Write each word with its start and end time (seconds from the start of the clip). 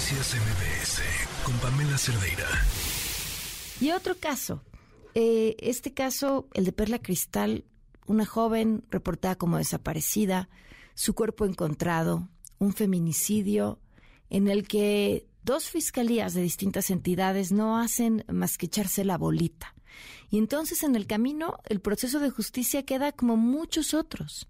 Noticias 0.00 0.34
MBS 0.34 1.02
con 1.44 1.54
Pamela. 1.58 1.98
Y 3.82 3.90
otro 3.90 4.16
caso. 4.18 4.62
Eh, 5.14 5.56
este 5.58 5.92
caso, 5.92 6.48
el 6.54 6.64
de 6.64 6.72
Perla 6.72 7.00
Cristal, 7.00 7.66
una 8.06 8.24
joven 8.24 8.82
reportada 8.88 9.36
como 9.36 9.58
desaparecida, 9.58 10.48
su 10.94 11.14
cuerpo 11.14 11.44
encontrado, 11.44 12.30
un 12.58 12.72
feminicidio 12.72 13.78
en 14.30 14.48
el 14.48 14.66
que 14.66 15.26
dos 15.42 15.68
fiscalías 15.68 16.32
de 16.32 16.40
distintas 16.40 16.88
entidades 16.88 17.52
no 17.52 17.78
hacen 17.78 18.24
más 18.26 18.56
que 18.56 18.66
echarse 18.66 19.04
la 19.04 19.18
bolita. 19.18 19.74
Y 20.30 20.38
entonces 20.38 20.82
en 20.82 20.96
el 20.96 21.06
camino 21.06 21.58
el 21.66 21.82
proceso 21.82 22.20
de 22.20 22.30
justicia 22.30 22.86
queda 22.86 23.12
como 23.12 23.36
muchos 23.36 23.92
otros, 23.92 24.48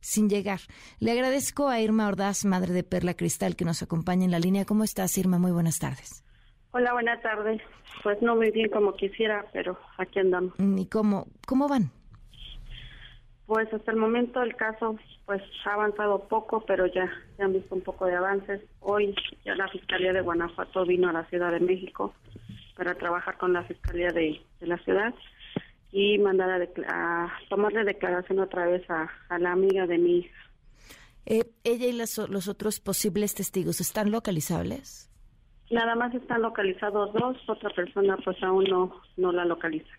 sin 0.00 0.28
llegar. 0.28 0.60
Le 0.98 1.12
agradezco 1.12 1.68
a 1.68 1.80
Irma 1.80 2.08
Ordaz, 2.08 2.44
madre 2.44 2.72
de 2.72 2.82
Perla 2.82 3.14
Cristal, 3.14 3.56
que 3.56 3.64
nos 3.64 3.82
acompaña 3.82 4.24
en 4.24 4.30
la 4.30 4.38
línea. 4.38 4.64
¿Cómo 4.64 4.84
estás, 4.84 5.16
Irma? 5.18 5.38
Muy 5.38 5.52
buenas 5.52 5.78
tardes. 5.78 6.24
Hola, 6.72 6.92
buenas 6.92 7.20
tardes. 7.22 7.60
Pues 8.02 8.20
no 8.22 8.36
muy 8.36 8.50
bien 8.50 8.70
como 8.70 8.94
quisiera, 8.94 9.44
pero 9.52 9.78
aquí 9.98 10.20
andamos. 10.20 10.54
¿Y 10.58 10.86
cómo, 10.86 11.26
cómo 11.46 11.68
van? 11.68 11.90
Pues 13.46 13.72
hasta 13.72 13.90
el 13.90 13.96
momento 13.96 14.40
el 14.42 14.54
caso 14.54 14.96
pues 15.26 15.42
ha 15.64 15.74
avanzado 15.74 16.28
poco, 16.28 16.64
pero 16.66 16.86
ya 16.86 17.10
se 17.36 17.42
han 17.42 17.52
visto 17.52 17.74
un 17.74 17.80
poco 17.80 18.06
de 18.06 18.14
avances. 18.14 18.60
Hoy 18.80 19.14
ya 19.44 19.54
la 19.56 19.68
Fiscalía 19.68 20.12
de 20.12 20.20
Guanajuato 20.20 20.84
vino 20.86 21.08
a 21.08 21.12
la 21.12 21.24
Ciudad 21.26 21.50
de 21.50 21.60
México 21.60 22.14
para 22.76 22.94
trabajar 22.94 23.36
con 23.38 23.52
la 23.52 23.64
Fiscalía 23.64 24.08
de, 24.08 24.40
la 24.60 24.78
ciudad 24.78 25.12
y 25.92 26.18
mandar 26.18 26.68
a, 26.88 27.32
tomarle 27.48 27.84
declaración 27.84 28.38
otra 28.38 28.66
vez 28.66 28.88
a, 28.90 29.08
la 29.38 29.52
amiga 29.52 29.86
de 29.86 29.98
mi 29.98 30.18
hija. 30.18 30.36
Eh, 31.26 31.44
¿Ella 31.64 31.86
y 31.86 31.92
los 31.92 32.48
otros 32.48 32.80
posibles 32.80 33.34
testigos 33.34 33.80
están 33.80 34.10
localizables? 34.10 35.10
Nada 35.70 35.94
más 35.94 36.12
están 36.14 36.42
localizados 36.42 37.12
dos, 37.12 37.36
otra 37.48 37.70
persona 37.70 38.16
pues 38.24 38.42
aún 38.42 38.64
no, 38.64 39.00
no 39.16 39.30
la 39.30 39.44
localiza. 39.44 39.90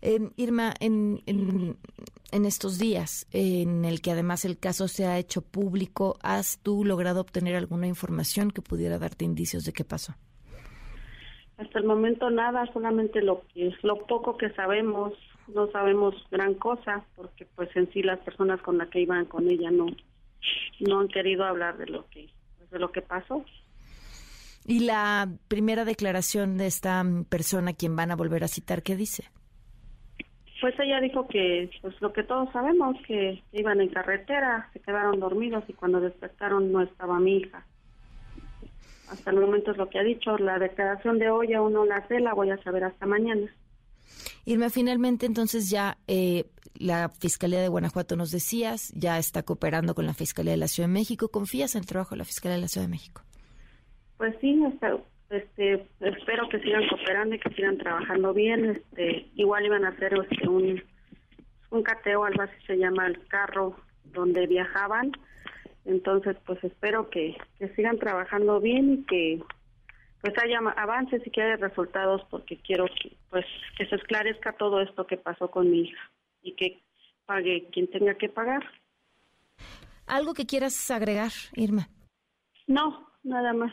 Eh, 0.00 0.30
Irma, 0.36 0.74
en, 0.80 1.22
en, 1.26 2.44
estos 2.44 2.78
días 2.78 3.26
en 3.30 3.84
el 3.84 4.00
que 4.00 4.10
además 4.10 4.44
el 4.44 4.58
caso 4.58 4.88
se 4.88 5.06
ha 5.06 5.18
hecho 5.18 5.42
público, 5.42 6.18
¿has 6.22 6.58
tú 6.58 6.84
logrado 6.84 7.20
obtener 7.20 7.54
alguna 7.54 7.86
información 7.86 8.50
que 8.50 8.62
pudiera 8.62 8.98
darte 8.98 9.24
indicios 9.24 9.64
de 9.64 9.72
qué 9.72 9.84
pasó? 9.84 10.14
Hasta 11.56 11.78
el 11.78 11.84
momento 11.84 12.30
nada, 12.30 12.66
solamente 12.72 13.22
lo 13.22 13.42
que 13.52 13.72
lo 13.82 14.06
poco 14.06 14.36
que 14.36 14.50
sabemos, 14.50 15.12
no 15.54 15.70
sabemos 15.70 16.14
gran 16.30 16.54
cosa, 16.54 17.04
porque 17.14 17.46
pues 17.54 17.68
en 17.76 17.90
sí 17.92 18.02
las 18.02 18.18
personas 18.20 18.60
con 18.60 18.78
las 18.78 18.88
que 18.88 19.00
iban 19.00 19.26
con 19.26 19.48
ella 19.48 19.70
no 19.70 19.86
no 20.80 21.00
han 21.00 21.08
querido 21.08 21.44
hablar 21.44 21.78
de 21.78 21.86
lo 21.86 22.08
que 22.08 22.28
de 22.70 22.78
lo 22.78 22.90
que 22.90 23.02
pasó. 23.02 23.44
Y 24.66 24.80
la 24.80 25.28
primera 25.48 25.84
declaración 25.84 26.56
de 26.56 26.66
esta 26.66 27.04
persona, 27.28 27.74
quien 27.74 27.96
van 27.96 28.10
a 28.10 28.16
volver 28.16 28.44
a 28.44 28.48
citar, 28.48 28.82
¿qué 28.82 28.96
dice? 28.96 29.24
Pues 30.60 30.74
ella 30.80 31.00
dijo 31.00 31.28
que, 31.28 31.70
pues 31.82 31.94
lo 32.00 32.12
que 32.14 32.22
todos 32.22 32.50
sabemos, 32.52 32.96
que 33.06 33.42
iban 33.52 33.82
en 33.82 33.90
carretera, 33.90 34.70
se 34.72 34.80
quedaron 34.80 35.20
dormidos 35.20 35.64
y 35.68 35.74
cuando 35.74 36.00
despertaron 36.00 36.72
no 36.72 36.80
estaba 36.80 37.20
mi 37.20 37.36
hija. 37.36 37.66
Hasta 39.10 39.30
el 39.30 39.40
momento 39.40 39.70
es 39.70 39.76
lo 39.76 39.88
que 39.88 39.98
ha 39.98 40.02
dicho. 40.02 40.38
La 40.38 40.58
declaración 40.58 41.18
de 41.18 41.30
hoy 41.30 41.52
aún 41.54 41.72
no 41.72 41.84
la 41.84 42.06
sé, 42.08 42.20
la 42.20 42.34
voy 42.34 42.50
a 42.50 42.62
saber 42.62 42.84
hasta 42.84 43.06
mañana. 43.06 43.48
Irma, 44.44 44.70
finalmente 44.70 45.26
entonces 45.26 45.70
ya 45.70 45.98
eh, 46.06 46.44
la 46.74 47.08
Fiscalía 47.08 47.60
de 47.60 47.68
Guanajuato 47.68 48.16
nos 48.16 48.30
decías, 48.30 48.92
ya 48.94 49.18
está 49.18 49.42
cooperando 49.42 49.94
con 49.94 50.06
la 50.06 50.14
Fiscalía 50.14 50.52
de 50.52 50.58
la 50.58 50.68
Ciudad 50.68 50.88
de 50.88 50.94
México. 50.94 51.28
¿Confías 51.28 51.74
en 51.74 51.80
el 51.80 51.86
trabajo 51.86 52.14
de 52.14 52.18
la 52.18 52.24
Fiscalía 52.24 52.56
de 52.56 52.62
la 52.62 52.68
Ciudad 52.68 52.86
de 52.86 52.90
México? 52.90 53.22
Pues 54.16 54.34
sí, 54.40 54.62
hasta, 54.64 54.96
este, 55.30 55.86
espero 56.00 56.48
que 56.48 56.60
sigan 56.60 56.86
cooperando 56.88 57.34
y 57.34 57.38
que 57.38 57.50
sigan 57.50 57.78
trabajando 57.78 58.32
bien. 58.32 58.64
Este, 58.66 59.28
igual 59.34 59.66
iban 59.66 59.84
a 59.84 59.88
hacer 59.88 60.14
este, 60.30 60.48
un, 60.48 60.82
un 61.70 61.82
cateo, 61.82 62.24
algo 62.24 62.42
así 62.42 62.54
se 62.66 62.76
llama 62.76 63.06
el 63.06 63.26
carro 63.28 63.76
donde 64.04 64.46
viajaban. 64.46 65.12
Entonces, 65.84 66.36
pues 66.46 66.62
espero 66.64 67.10
que, 67.10 67.36
que 67.58 67.68
sigan 67.74 67.98
trabajando 67.98 68.60
bien 68.60 68.92
y 68.92 69.04
que 69.04 69.42
pues 70.20 70.34
haya 70.42 70.58
avances 70.76 71.20
y 71.26 71.30
que 71.30 71.42
haya 71.42 71.56
resultados 71.56 72.22
porque 72.30 72.56
quiero 72.56 72.86
que, 72.86 73.14
pues 73.28 73.44
que 73.76 73.86
se 73.86 73.96
esclarezca 73.96 74.54
todo 74.54 74.80
esto 74.80 75.06
que 75.06 75.18
pasó 75.18 75.50
con 75.50 75.70
mi 75.70 75.82
hija 75.82 76.10
y 76.40 76.54
que 76.56 76.82
pague 77.26 77.68
quien 77.70 77.90
tenga 77.90 78.14
que 78.14 78.30
pagar. 78.30 78.62
¿Algo 80.06 80.32
que 80.32 80.46
quieras 80.46 80.90
agregar, 80.90 81.32
Irma? 81.54 81.88
No, 82.66 83.10
nada 83.22 83.52
más. 83.52 83.72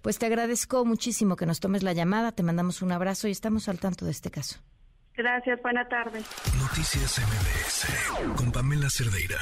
Pues 0.00 0.18
te 0.18 0.26
agradezco 0.26 0.84
muchísimo 0.84 1.36
que 1.36 1.46
nos 1.46 1.60
tomes 1.60 1.82
la 1.82 1.92
llamada, 1.92 2.32
te 2.32 2.42
mandamos 2.42 2.80
un 2.80 2.92
abrazo 2.92 3.28
y 3.28 3.32
estamos 3.32 3.68
al 3.68 3.80
tanto 3.80 4.04
de 4.04 4.12
este 4.12 4.30
caso. 4.30 4.60
Gracias, 5.14 5.60
buena 5.62 5.86
tarde. 5.88 6.20
Noticias 6.58 7.18
MBS 7.18 8.36
con 8.36 8.52
Pamela 8.52 8.88
Cerdeira. 8.88 9.38